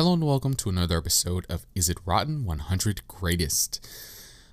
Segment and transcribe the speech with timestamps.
[0.00, 3.86] Hello and welcome to another episode of Is It Rotten 100 Greatest.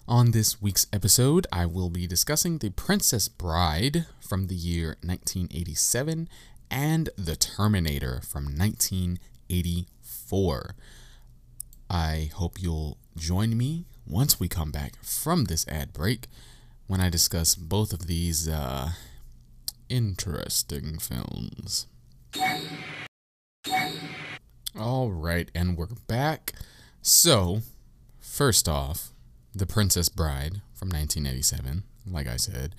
[0.10, 6.30] On this week's episode, I will be discussing The Princess Bride from the year 1987
[6.72, 10.76] and The Terminator from 1984.
[11.90, 16.28] I hope you'll join me once we come back from this ad break
[16.88, 18.92] when I discuss both of these uh,
[19.90, 21.86] interesting films.
[24.80, 26.54] All right, and we're back.
[27.02, 27.60] So,
[28.22, 29.12] first off,
[29.58, 32.76] The Princess Bride from 1987, like I said.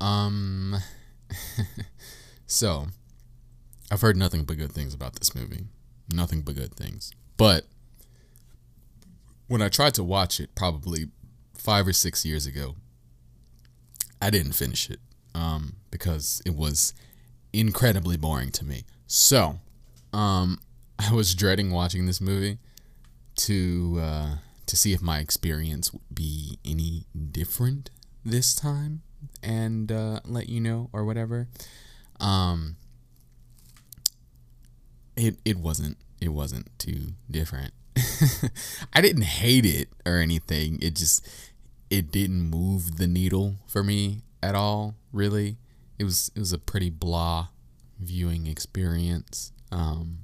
[0.00, 0.76] Um
[2.46, 2.88] so,
[3.90, 5.64] I've heard nothing but good things about this movie.
[6.12, 7.12] Nothing but good things.
[7.36, 7.64] But
[9.46, 11.06] when I tried to watch it probably
[11.54, 12.74] 5 or 6 years ago,
[14.20, 15.00] I didn't finish it
[15.34, 16.92] um because it was
[17.52, 18.84] incredibly boring to me.
[19.06, 19.58] So,
[20.12, 20.58] um
[20.98, 22.58] I was dreading watching this movie
[23.36, 24.34] to uh,
[24.70, 27.90] to see if my experience would be any different
[28.24, 29.02] this time,
[29.42, 31.48] and uh, let you know or whatever.
[32.20, 32.76] Um,
[35.16, 37.72] it it wasn't it wasn't too different.
[38.92, 40.78] I didn't hate it or anything.
[40.80, 41.28] It just
[41.90, 44.94] it didn't move the needle for me at all.
[45.12, 45.56] Really,
[45.98, 47.48] it was it was a pretty blah
[47.98, 49.50] viewing experience.
[49.72, 50.18] Um,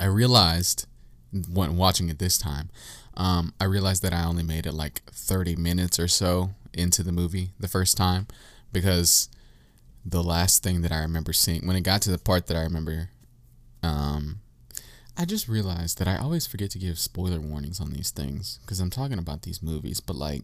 [0.00, 0.86] I realized
[1.50, 2.70] when watching it this time,
[3.16, 7.12] um, I realized that I only made it like 30 minutes or so into the
[7.12, 8.26] movie the first time
[8.72, 9.28] because
[10.04, 12.62] the last thing that I remember seeing, when it got to the part that I
[12.62, 13.10] remember,
[13.82, 14.40] um,
[15.16, 18.80] I just realized that I always forget to give spoiler warnings on these things because
[18.80, 20.42] I'm talking about these movies, but like,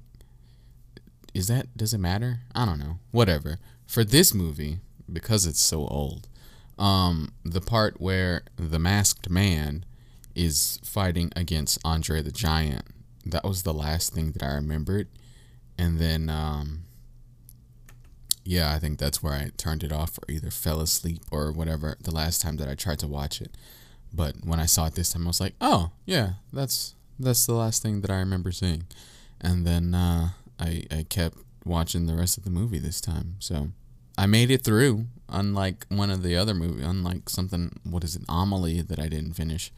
[1.34, 2.40] is that, does it matter?
[2.54, 2.98] I don't know.
[3.10, 3.58] Whatever.
[3.86, 4.78] For this movie,
[5.10, 6.28] because it's so old,
[6.78, 9.84] um, the part where the masked man
[10.38, 12.87] is fighting against Andre the Giant.
[13.26, 15.09] That was the last thing that I remembered.
[15.76, 16.84] And then, um,
[18.44, 21.97] yeah, I think that's where I turned it off or either fell asleep or whatever
[22.00, 23.56] the last time that I tried to watch it.
[24.15, 27.55] But when I saw it this time, I was like, oh, yeah, that's that's the
[27.55, 28.84] last thing that I remember seeing.
[29.41, 33.34] And then uh, I, I kept watching the rest of the movie this time.
[33.41, 33.69] So
[34.16, 38.22] I made it through, unlike one of the other movies, unlike something what is it,
[38.28, 39.72] Amelie that I didn't finish.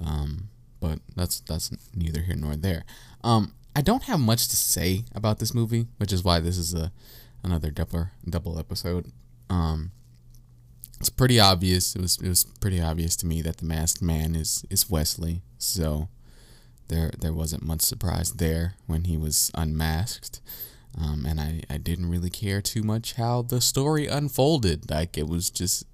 [0.00, 0.48] Um,
[0.80, 2.84] but that's that's neither here nor there.
[3.24, 6.74] Um, I don't have much to say about this movie, which is why this is
[6.74, 6.92] a
[7.42, 9.12] another double double episode.
[9.48, 9.92] Um,
[11.00, 11.94] it's pretty obvious.
[11.94, 15.42] It was it was pretty obvious to me that the masked man is is Westley.
[15.58, 16.08] So
[16.88, 20.40] there there wasn't much surprise there when he was unmasked.
[20.98, 24.90] Um, and I, I didn't really care too much how the story unfolded.
[24.90, 25.84] Like it was just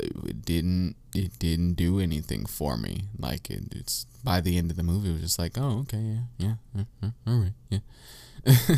[0.00, 3.04] it didn't it didn't do anything for me.
[3.18, 5.98] Like it, it's by the end of the movie, it was just like, oh okay,
[6.38, 8.76] yeah, yeah, yeah all right, yeah.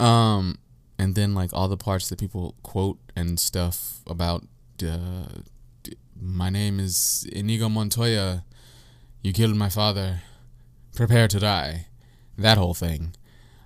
[0.00, 0.58] um,
[0.98, 4.44] and then like all the parts that people quote and stuff about.
[4.82, 5.26] Uh,
[6.20, 8.44] my name is Inigo Montoya.
[9.22, 10.22] You killed my father.
[10.94, 11.86] Prepare to die.
[12.38, 13.14] That whole thing.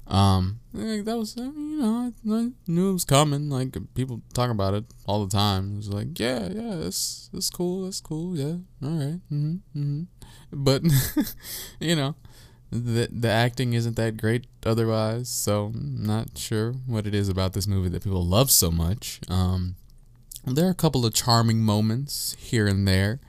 [0.08, 3.50] Um, that was you know I, knew it was coming.
[3.50, 5.72] Like people talk about it all the time.
[5.72, 10.02] It was like yeah yeah it's it's cool that's cool yeah all right mm-hmm, mm-hmm.
[10.52, 10.82] but
[11.80, 12.14] you know
[12.70, 15.28] the the acting isn't that great otherwise.
[15.28, 19.20] So I'm not sure what it is about this movie that people love so much.
[19.28, 19.76] Um,
[20.44, 23.20] there are a couple of charming moments here and there.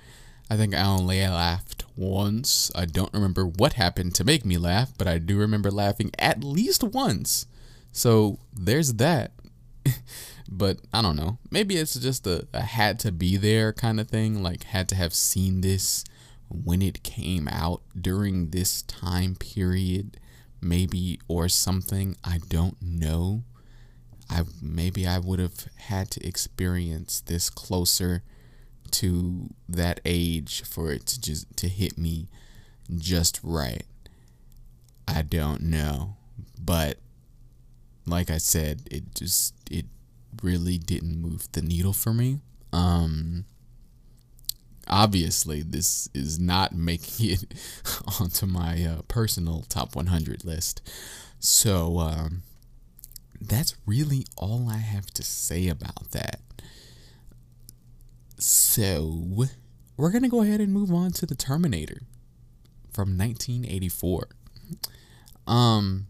[0.49, 2.71] I think I only laughed once.
[2.75, 6.43] I don't remember what happened to make me laugh, but I do remember laughing at
[6.43, 7.47] least once.
[7.91, 9.31] So there's that.
[10.49, 11.39] but I don't know.
[11.49, 14.43] Maybe it's just a, a had to be there kind of thing.
[14.43, 16.03] Like, had to have seen this
[16.49, 20.17] when it came out during this time period,
[20.61, 22.15] maybe, or something.
[22.23, 23.43] I don't know.
[24.29, 28.23] I maybe I would have had to experience this closer
[28.91, 32.27] to that age for it to just to hit me
[32.95, 33.83] just right.
[35.07, 36.15] I don't know.
[36.59, 36.97] But
[38.05, 39.85] like I said, it just it
[40.43, 42.39] really didn't move the needle for me.
[42.73, 43.45] Um
[44.89, 47.53] obviously this is not making it
[48.19, 50.81] onto my uh, personal top 100 list.
[51.39, 52.43] So um
[53.39, 56.39] that's really all I have to say about that.
[58.77, 59.47] So,
[59.97, 62.03] we're going to go ahead and move on to the Terminator
[62.93, 64.27] from 1984.
[65.47, 66.05] Um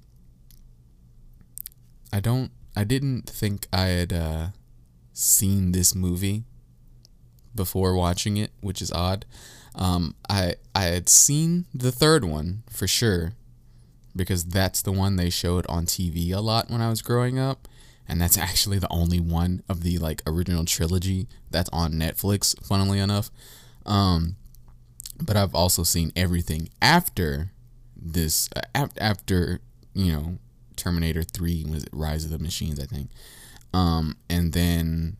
[2.11, 4.47] I don't I didn't think I had uh
[5.13, 6.43] seen this movie
[7.55, 9.23] before watching it, which is odd.
[9.73, 13.31] Um, I I had seen the third one for sure
[14.13, 17.69] because that's the one they showed on TV a lot when I was growing up,
[18.07, 22.55] and that's actually the only one of the like original trilogy that's on Netflix.
[22.65, 23.29] Funnily enough,
[23.85, 24.35] um,
[25.21, 27.51] but I've also seen everything after
[27.95, 29.59] this uh, after
[29.93, 30.37] you know
[30.75, 33.09] Terminator Three was it Rise of the Machines I think,
[33.73, 35.17] um, and then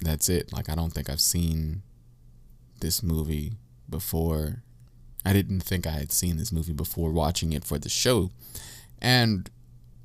[0.00, 0.52] that's it.
[0.52, 1.82] Like I don't think I've seen
[2.80, 3.52] this movie
[3.88, 4.62] before.
[5.24, 8.30] I didn't think I had seen this movie before watching it for the show.
[9.02, 9.50] And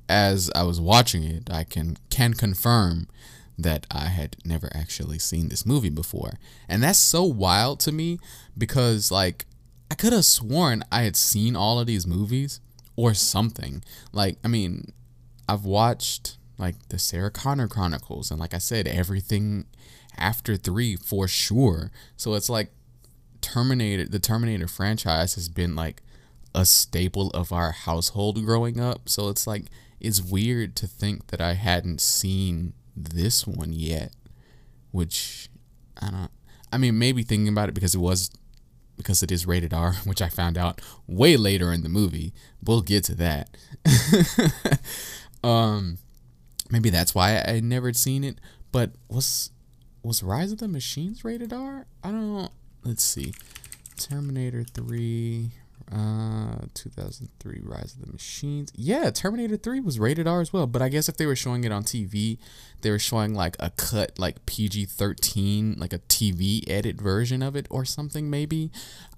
[0.08, 3.08] as I was watching it, I can can confirm
[3.58, 6.34] that I had never actually seen this movie before.
[6.68, 8.18] And that's so wild to me
[8.56, 9.46] because like
[9.90, 12.60] I could have sworn I had seen all of these movies
[12.96, 13.82] or something.
[14.12, 14.92] Like I mean,
[15.48, 19.66] I've watched like the Sarah Connor Chronicles and like I said everything
[20.16, 21.90] after 3 for sure.
[22.16, 22.70] So it's like
[23.40, 26.02] Terminator, the Terminator franchise has been like
[26.54, 29.08] a staple of our household growing up.
[29.08, 29.64] So it's like
[30.00, 34.12] it's weird to think that I hadn't seen this one yet,
[34.90, 35.48] which
[36.00, 36.30] I don't.
[36.72, 38.30] I mean, maybe thinking about it because it was
[38.96, 42.32] because it is rated R, which I found out way later in the movie.
[42.62, 43.56] We'll get to that.
[45.44, 45.98] um,
[46.70, 48.40] maybe that's why I never seen it.
[48.72, 49.50] But was
[50.02, 51.86] was Rise of the Machines rated R?
[52.02, 52.50] I don't know
[52.86, 53.34] let's see.
[53.98, 55.50] Terminator 3,
[55.92, 58.72] uh, 2003 Rise of the Machines.
[58.74, 61.64] Yeah, Terminator 3 was rated R as well, but I guess if they were showing
[61.64, 62.38] it on TV,
[62.82, 67.54] they were showing like a cut, like PG 13, like a TV edit version of
[67.56, 68.70] it or something, maybe.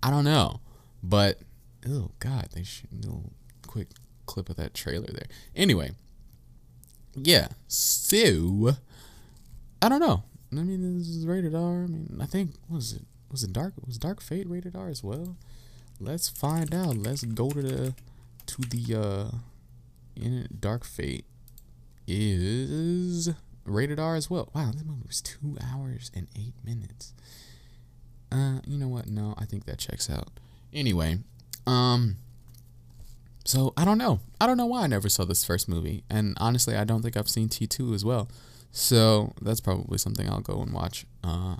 [0.03, 0.61] I don't know.
[1.03, 1.41] But,
[1.88, 3.88] oh, God, they should a quick
[4.26, 5.26] clip of that trailer there.
[5.56, 5.93] Anyway,
[7.15, 8.76] yeah, so,
[9.81, 10.23] I don't know.
[10.53, 11.85] I mean, this is rated R.
[11.85, 13.03] I mean, I think, was it?
[13.31, 13.75] Was it Dark?
[13.87, 15.37] Was Dark Fate rated R as well?
[16.00, 16.97] Let's find out.
[16.97, 17.95] Let's go to the
[18.47, 19.31] to the uh
[20.17, 21.25] in Dark Fate
[22.06, 23.31] is
[23.65, 24.49] rated R as well.
[24.55, 27.12] Wow, this movie was two hours and eight minutes.
[28.31, 29.09] Uh, you know what?
[29.09, 30.29] No, I think that checks out.
[30.73, 31.19] Anyway,
[31.67, 32.17] um,
[33.44, 34.21] so I don't know.
[34.41, 37.17] I don't know why I never saw this first movie, and honestly, I don't think
[37.17, 38.29] I've seen T two as well.
[38.71, 41.06] So that's probably something I'll go and watch.
[41.25, 41.56] Uh,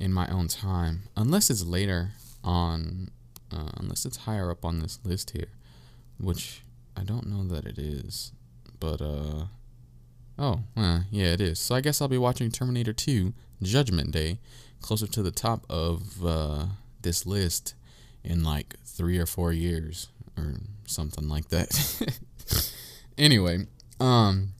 [0.00, 2.10] in my own time, unless it's later
[2.42, 3.10] on,
[3.52, 5.48] uh, unless it's higher up on this list here,
[6.18, 6.62] which
[6.96, 8.32] I don't know that it is,
[8.80, 9.46] but uh,
[10.38, 11.58] oh, uh, yeah, it is.
[11.58, 13.32] So I guess I'll be watching Terminator 2
[13.62, 14.38] Judgment Day,
[14.80, 16.66] closer to the top of uh,
[17.02, 17.74] this list
[18.24, 20.54] in like three or four years or
[20.86, 22.72] something like that.
[23.18, 23.66] anyway,
[24.00, 24.50] um,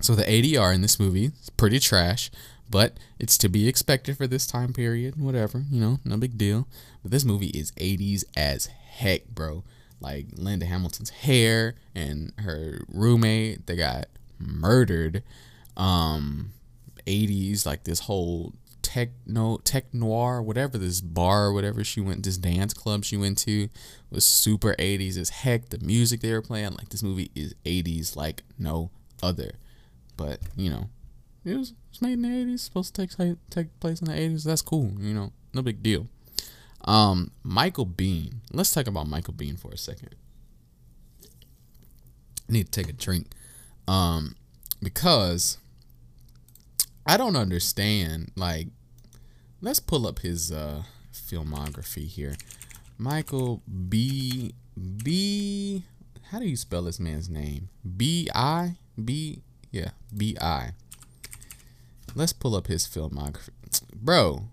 [0.00, 2.30] so the ADR in this movie is pretty trash
[2.70, 5.20] but it's to be expected for this time period.
[5.20, 6.68] Whatever, you know, no big deal.
[7.02, 9.64] But this movie is 80s as heck, bro.
[10.00, 14.06] Like Linda Hamilton's hair and her roommate, they got
[14.38, 15.22] murdered.
[15.76, 16.52] Um,
[17.06, 22.72] 80s, like this whole techno tech noir whatever this bar whatever she went this dance
[22.72, 23.68] club she went to
[24.10, 28.16] was super 80s as heck the music they were playing like this movie is 80s
[28.16, 28.90] like no
[29.22, 29.56] other
[30.16, 30.88] but you know
[31.44, 34.12] it was, it was made in the 80s, supposed to take take place in the
[34.12, 34.44] 80s.
[34.44, 36.06] That's cool, you know, no big deal.
[36.84, 38.34] Um, Michael Biehn.
[38.52, 40.14] Let's talk about Michael Biehn for a second.
[42.48, 43.26] I need to take a drink.
[43.86, 44.36] Um,
[44.82, 45.58] because
[47.06, 48.32] I don't understand.
[48.36, 48.68] Like,
[49.60, 52.36] let's pull up his uh filmography here.
[52.96, 54.54] Michael B
[55.02, 55.84] B.
[56.30, 57.70] How do you spell this man's name?
[57.96, 59.42] B I B.
[59.70, 60.72] Yeah, B I.
[62.18, 63.50] Let's pull up his filmography.
[63.94, 64.48] Bro.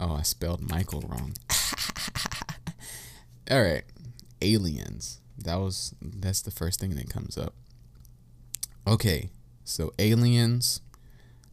[0.00, 1.34] Oh, I spelled Michael wrong.
[3.48, 3.84] All right.
[4.42, 5.20] Aliens.
[5.38, 7.54] That was that's the first thing that comes up.
[8.84, 9.30] Okay.
[9.62, 10.80] So Aliens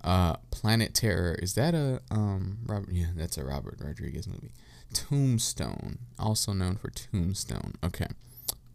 [0.03, 1.35] uh Planet Terror.
[1.35, 4.53] Is that a um Robert yeah, that's a Robert Rodriguez movie.
[4.95, 7.75] Tombstone, also known for Tombstone.
[7.83, 8.07] Okay.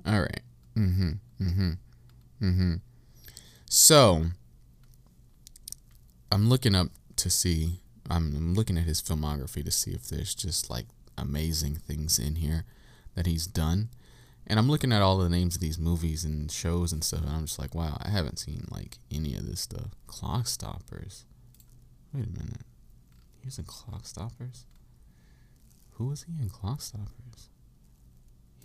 [0.06, 0.42] All right.
[0.76, 1.18] Mhm.
[1.40, 1.78] Mhm.
[2.40, 2.80] Mhm.
[3.68, 4.26] So,
[6.30, 7.80] I'm looking up to see.
[8.09, 10.87] I'm looking at his filmography to see if there's just like
[11.18, 12.64] amazing things in here
[13.14, 13.88] that he's done,
[14.47, 17.30] And I'm looking at all the names of these movies and shows and stuff, and
[17.30, 19.88] I'm just like, wow, I haven't seen like any of this stuff.
[20.06, 21.25] Clockstoppers.
[22.12, 22.62] Wait a minute.
[23.40, 24.64] He was in Clockstoppers?
[25.92, 27.49] Who was he in Clockstoppers?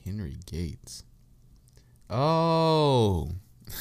[0.05, 1.03] Henry Gates.
[2.09, 3.31] Oh.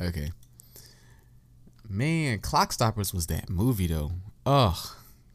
[0.00, 0.30] okay.
[1.88, 4.12] Man, Clockstoppers was that movie though.
[4.44, 4.76] Ugh.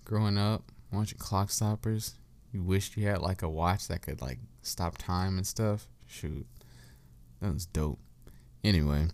[0.05, 2.13] Growing up, watching Clockstoppers,
[2.51, 5.87] you wished you had like a watch that could like stop time and stuff.
[6.07, 6.45] Shoot.
[7.41, 7.99] That was dope.
[8.63, 9.07] Anyway.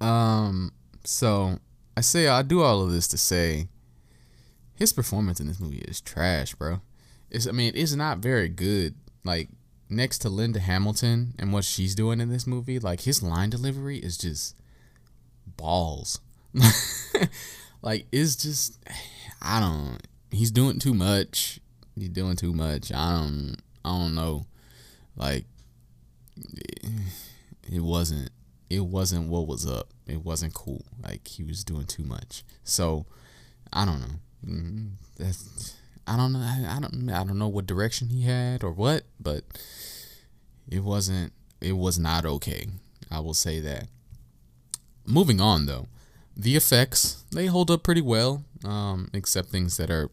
[0.00, 0.72] Um
[1.04, 1.58] so
[1.96, 3.68] I say I do all of this to say
[4.74, 6.80] his performance in this movie is trash, bro.
[7.30, 8.94] It's I mean, it's not very good.
[9.24, 9.50] Like
[9.88, 13.98] next to Linda Hamilton and what she's doing in this movie, like his line delivery
[13.98, 14.56] is just
[15.56, 16.20] balls.
[17.82, 18.78] like it's just
[19.42, 19.98] I don't
[20.30, 21.60] he's doing too much.
[21.94, 22.92] He's doing too much.
[22.92, 24.46] I don't I don't know.
[25.16, 25.44] Like
[26.36, 28.30] it wasn't
[28.68, 29.88] it wasn't what was up.
[30.06, 30.84] It wasn't cool.
[31.02, 32.44] Like he was doing too much.
[32.64, 33.06] So
[33.72, 34.14] I don't know.
[34.46, 36.38] Mm, that's I don't know.
[36.40, 37.10] I don't.
[37.10, 39.42] I don't know what direction he had or what, but
[40.68, 41.32] it wasn't.
[41.60, 42.66] It was not okay.
[43.10, 43.88] I will say that.
[45.06, 45.86] Moving on though,
[46.36, 50.10] the effects they hold up pretty well, um, except things that are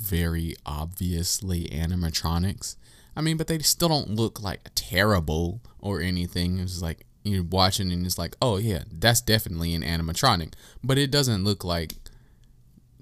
[0.00, 2.76] very obviously animatronics.
[3.14, 6.58] I mean, but they still don't look like terrible or anything.
[6.58, 11.10] It's like you're watching and it's like, oh yeah, that's definitely an animatronic, but it
[11.10, 11.94] doesn't look like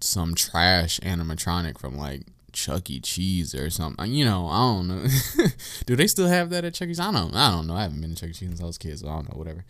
[0.01, 2.23] some trash animatronic from like
[2.53, 3.01] Chuck E.
[3.01, 4.13] Cheese or something.
[4.13, 5.07] You know, I don't know.
[5.87, 6.91] Do they still have that at Chuck E.
[6.91, 7.01] Cheese?
[7.01, 7.35] I don't.
[7.35, 7.75] I don't know.
[7.75, 8.33] I haven't been to Chuck E.
[8.33, 9.39] Cheese since I was a kid, so I don't know.
[9.39, 9.65] Whatever.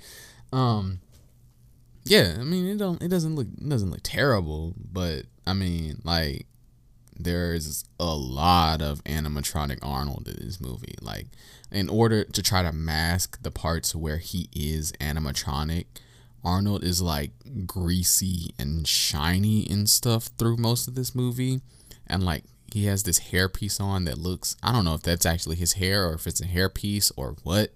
[0.52, 1.00] Um.
[2.04, 3.02] Yeah, I mean, it don't.
[3.02, 3.46] It doesn't look.
[3.46, 6.46] It doesn't look terrible, but I mean, like,
[7.16, 10.94] there's a lot of animatronic Arnold in this movie.
[11.00, 11.26] Like,
[11.70, 15.86] in order to try to mask the parts where he is animatronic
[16.44, 17.32] Arnold is like
[17.66, 21.60] greasy and shiny and stuff through most of this movie.
[22.06, 25.56] And like he has this hairpiece on that looks I don't know if that's actually
[25.56, 27.70] his hair or if it's a hairpiece or what,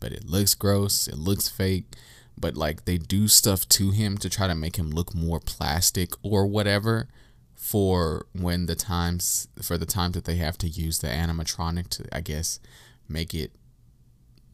[0.00, 1.94] but it looks gross, it looks fake.
[2.38, 6.12] But like they do stuff to him to try to make him look more plastic
[6.22, 7.08] or whatever
[7.54, 12.04] for when the times for the times that they have to use the animatronic to
[12.14, 12.60] I guess
[13.08, 13.52] make it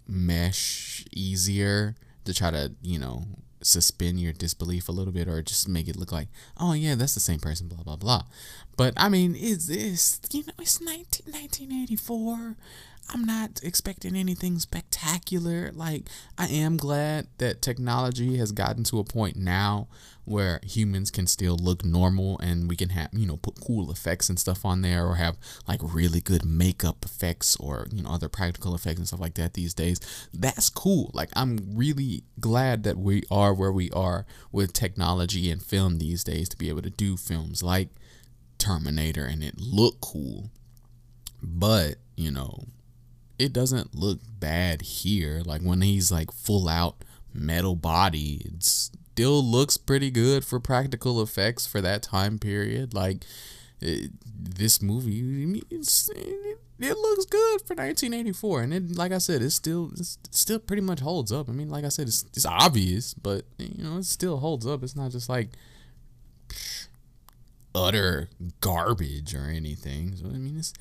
[0.07, 3.25] mesh easier to try to, you know,
[3.63, 7.15] suspend your disbelief a little bit or just make it look like, oh yeah, that's
[7.15, 8.23] the same person, blah blah blah.
[8.77, 12.57] But I mean, is this you know it's 19, 1984.
[13.11, 15.71] I'm not expecting anything spectacular.
[15.73, 19.89] Like, I am glad that technology has gotten to a point now
[20.25, 24.29] where humans can still look normal and we can have, you know, put cool effects
[24.29, 28.29] and stuff on there or have like really good makeup effects or, you know, other
[28.29, 30.01] practical effects and stuff like that these days.
[30.33, 31.11] That's cool.
[31.13, 36.25] Like, I'm really glad that we are where we are with technology and film these
[36.25, 37.89] days to be able to do films like
[38.59, 40.51] Terminator and it look cool.
[41.43, 42.67] But, you know,
[43.39, 45.43] it doesn't look bad here.
[45.45, 46.97] Like when he's like full out
[47.35, 52.95] metal body, it still looks pretty good for practical effects for that time period.
[52.95, 53.25] Like
[53.81, 55.21] it, this movie,
[55.71, 60.59] it, it looks good for 1984, and it, like I said, it still it still
[60.59, 61.49] pretty much holds up.
[61.49, 64.83] I mean, like I said, it's it's obvious, but you know, it still holds up.
[64.83, 65.51] It's not just like
[67.75, 68.29] utter
[68.61, 70.17] garbage or anything.
[70.17, 70.73] So I mean, it's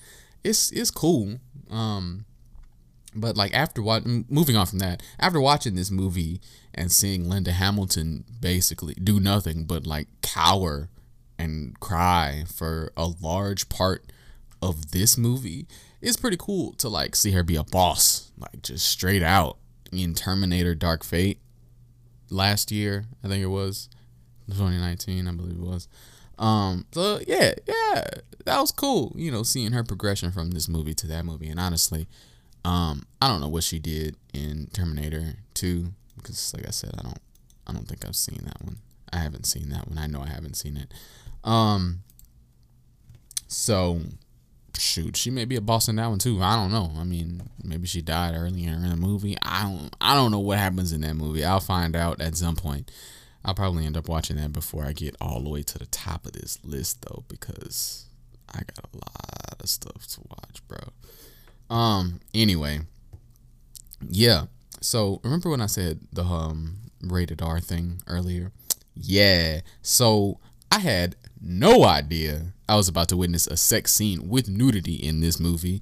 [0.44, 1.40] it's it's cool.
[1.70, 2.26] Um,
[3.16, 6.40] but like after what moving on from that after watching this movie
[6.74, 10.90] and seeing linda hamilton basically do nothing but like cower
[11.38, 14.12] and cry for a large part
[14.62, 15.68] of this movie
[16.02, 19.58] it's pretty cool to like see her be a boss like just straight out
[19.92, 21.40] in terminator dark fate
[22.30, 23.90] last year i think it was.
[24.48, 25.88] 2019 i believe it was.
[26.38, 28.04] Um so yeah yeah
[28.46, 31.50] that was cool you know seeing her progression from this movie to that movie.
[31.50, 32.08] And honestly
[32.64, 35.88] um, I don't know what she did in Terminator 2
[36.18, 37.20] because, like I said, I don't,
[37.68, 38.78] I don't think I've seen that one.
[39.12, 39.98] I haven't seen that one.
[39.98, 40.94] I know I haven't seen it.
[41.44, 42.04] Um,
[43.48, 44.02] so
[44.78, 46.42] shoot, she may be a boss in that one too.
[46.42, 46.92] I don't know.
[46.98, 49.38] I mean, maybe she died earlier in the movie.
[49.42, 51.44] I don't, I don't know what happens in that movie.
[51.44, 52.92] I'll find out at some point.
[53.44, 56.26] I'll probably end up watching that before I get all the way to the top
[56.26, 58.06] of this list though, because
[58.50, 60.80] I got a lot of stuff to watch, bro.
[61.72, 62.20] Um.
[62.34, 62.82] Anyway.
[64.08, 64.46] Yeah.
[64.82, 68.52] So remember when I said the um rated R thing earlier?
[68.94, 69.62] Yeah.
[69.82, 72.54] So I had no idea.
[72.68, 75.82] I was about to witness a sex scene with nudity in this movie.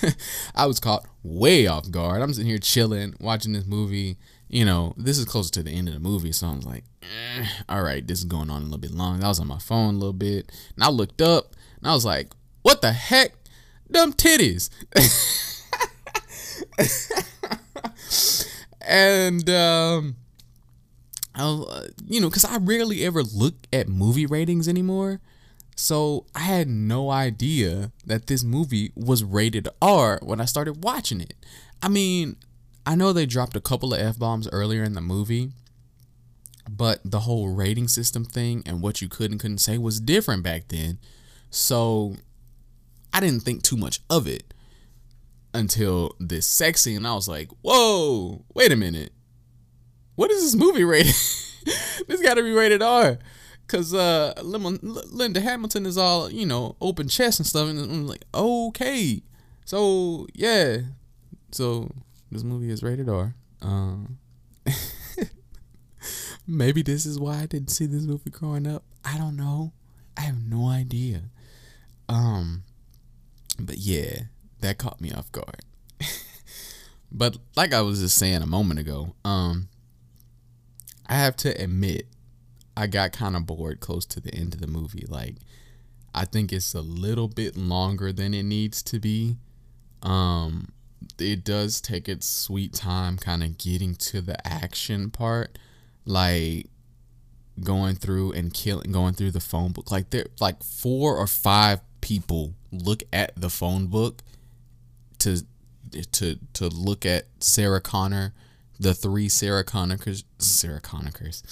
[0.54, 2.22] I was caught way off guard.
[2.22, 4.16] I'm sitting here chilling, watching this movie.
[4.48, 6.84] You know, this is closer to the end of the movie, so I was like,
[7.02, 9.22] eh, all right, this is going on a little bit long.
[9.22, 12.04] I was on my phone a little bit, and I looked up, and I was
[12.04, 13.35] like, what the heck?
[13.90, 14.70] Dumb titties.
[18.80, 20.16] and um
[21.34, 25.20] I'll, uh, you know, because I rarely ever look at movie ratings anymore.
[25.76, 31.20] So I had no idea that this movie was rated R when I started watching
[31.20, 31.34] it.
[31.82, 32.36] I mean,
[32.86, 35.50] I know they dropped a couple of F bombs earlier in the movie,
[36.68, 40.42] but the whole rating system thing and what you could and couldn't say was different
[40.42, 40.98] back then.
[41.50, 42.16] So
[43.12, 44.54] I didn't think too much of it
[45.54, 47.06] until this sex scene.
[47.06, 49.12] I was like, whoa, wait a minute.
[50.14, 51.14] What is this movie rated?
[52.08, 53.18] this got to be rated R.
[53.68, 58.24] Cause uh, Linda Hamilton is all you know, open chest and stuff, and I'm like,
[58.32, 59.22] okay,
[59.64, 60.78] so yeah,
[61.50, 61.90] so
[62.30, 63.34] this movie is rated R.
[63.62, 64.18] Um,
[66.46, 68.84] maybe this is why I didn't see this movie growing up.
[69.04, 69.72] I don't know.
[70.16, 71.22] I have no idea.
[72.08, 72.62] Um,
[73.58, 74.22] but yeah,
[74.60, 75.60] that caught me off guard.
[77.12, 79.68] but like I was just saying a moment ago, um,
[81.08, 82.06] I have to admit,
[82.76, 85.06] I got kind of bored close to the end of the movie.
[85.08, 85.36] Like,
[86.14, 89.36] I think it's a little bit longer than it needs to be.
[90.02, 90.72] Um,
[91.18, 95.58] it does take its sweet time, kind of getting to the action part,
[96.04, 96.66] like
[97.62, 99.90] going through and killing, going through the phone book.
[99.90, 104.22] Like there, like four or five people look at the phone book
[105.18, 105.44] to
[106.12, 108.32] to to look at Sarah Connor,
[108.78, 111.42] the three Sarah Connors, Sarah Connors,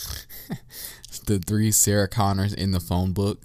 [1.27, 3.43] the three Sarah Connors in the phone book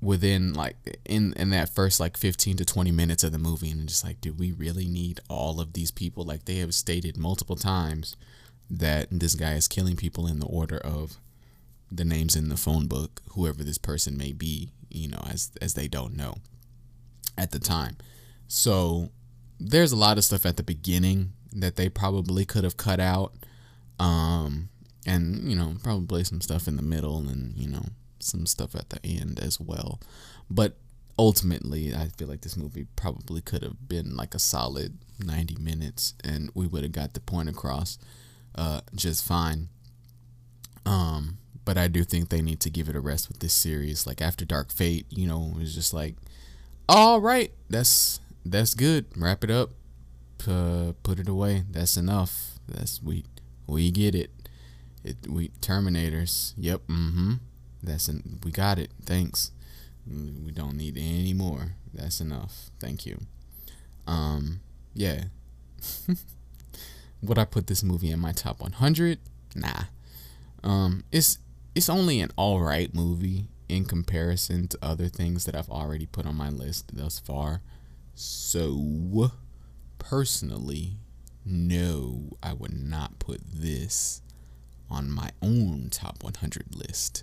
[0.00, 3.86] within like in in that first like 15 to 20 minutes of the movie and
[3.86, 6.24] just like do we really need all of these people.
[6.24, 8.16] Like they have stated multiple times
[8.70, 11.18] that this guy is killing people in the order of
[11.90, 15.74] the names in the phone book whoever this person may be you know, as as
[15.74, 16.34] they don't know
[17.38, 17.96] at the time.
[18.48, 19.10] So
[19.58, 23.32] there's a lot of stuff at the beginning that they probably could have cut out.
[23.98, 24.68] Um,
[25.06, 27.84] and you know, probably some stuff in the middle and, you know,
[28.18, 30.00] some stuff at the end as well.
[30.50, 30.76] But
[31.18, 36.14] ultimately, I feel like this movie probably could have been like a solid 90 minutes
[36.24, 37.98] and we would have got the point across
[38.54, 39.68] uh, just fine.
[40.86, 44.06] Um, but I do think they need to give it a rest with this series.
[44.06, 46.16] Like after Dark Fate, you know, it's just like,
[46.88, 49.06] all right, that's that's good.
[49.16, 49.70] Wrap it up,
[50.48, 51.64] uh, put it away.
[51.70, 52.58] That's enough.
[52.68, 53.24] That's we
[53.66, 54.30] we get it.
[55.04, 56.54] It we Terminators.
[56.56, 56.86] Yep.
[56.88, 57.34] Mm-hmm.
[57.82, 58.90] That's an, we got it.
[59.04, 59.52] Thanks.
[60.06, 61.74] We don't need any more.
[61.92, 62.70] That's enough.
[62.80, 63.20] Thank you.
[64.06, 64.60] Um.
[64.94, 65.24] Yeah.
[67.22, 69.18] Would I put this movie in my top 100?
[69.54, 69.84] Nah.
[70.64, 71.04] Um.
[71.12, 71.38] It's
[71.74, 76.26] it's only an all right movie in comparison to other things that I've already put
[76.26, 77.62] on my list thus far.
[78.14, 79.30] So,
[79.98, 80.96] personally,
[81.44, 84.22] no, I would not put this
[84.90, 87.22] on my own top 100 list.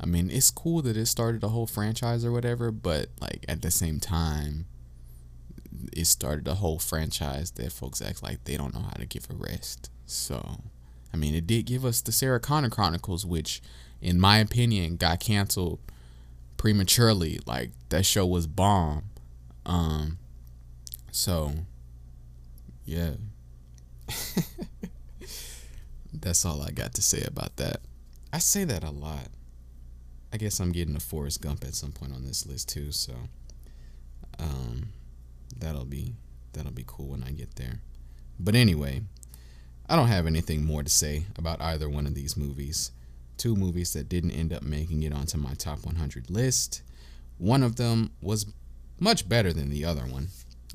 [0.00, 3.62] I mean, it's cool that it started a whole franchise or whatever, but like at
[3.62, 4.66] the same time,
[5.92, 9.28] it started a whole franchise that folks act like they don't know how to give
[9.30, 9.90] a rest.
[10.06, 10.60] So,
[11.14, 13.62] I mean, it did give us the Sarah Connor Chronicles, which,
[14.02, 15.78] in my opinion, got canceled
[16.56, 17.38] prematurely.
[17.46, 19.04] Like that show was bomb.
[19.64, 20.18] Um,
[21.12, 21.52] so
[22.84, 23.12] yeah,
[26.12, 27.76] that's all I got to say about that.
[28.32, 29.28] I say that a lot.
[30.32, 32.90] I guess I'm getting a Forrest Gump at some point on this list too.
[32.90, 33.12] So
[34.40, 34.88] um,
[35.56, 36.14] that'll be
[36.54, 37.78] that'll be cool when I get there.
[38.40, 39.02] But anyway,
[39.88, 42.90] I don't have anything more to say about either one of these movies.
[43.36, 46.82] Two movies that didn't end up making it onto my top 100 list.
[47.38, 48.46] One of them was
[48.98, 50.28] much better than the other one.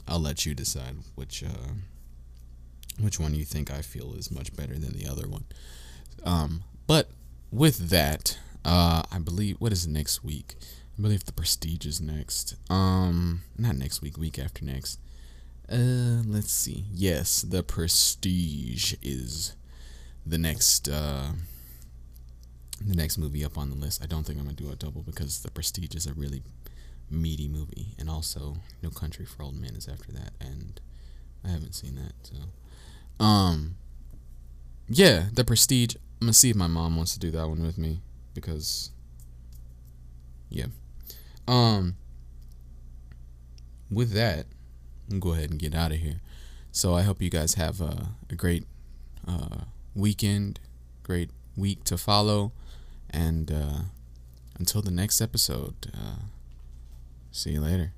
[0.07, 1.73] I'll let you decide which uh,
[2.99, 5.45] which one you think I feel is much better than the other one.
[6.23, 7.09] Um, but
[7.51, 10.55] with that, uh, I believe what is next week?
[10.97, 12.55] I believe the Prestige is next.
[12.69, 14.99] Um, not next week, week after next.
[15.71, 16.85] Uh, let's see.
[16.91, 19.55] Yes, the Prestige is
[20.25, 21.29] the next uh
[22.85, 24.03] the next movie up on the list.
[24.03, 26.41] I don't think I'm gonna do a double because the Prestige is a really
[27.11, 30.79] meaty movie, and also No Country for Old Men is after that, and
[31.45, 32.13] I haven't seen that.
[32.23, 33.75] So, um,
[34.87, 35.95] yeah, the Prestige.
[36.21, 38.01] I'm gonna see if my mom wants to do that one with me
[38.33, 38.91] because,
[40.49, 40.65] yeah.
[41.47, 41.95] Um,
[43.89, 44.45] with that,
[45.17, 46.21] Go ahead and get out of here.
[46.71, 48.65] So I hope you guys have a, a great
[49.27, 50.59] uh, weekend,
[51.03, 52.51] great week to follow,
[53.09, 53.79] and uh,
[54.59, 56.27] until the next episode, uh,
[57.31, 57.93] see you later.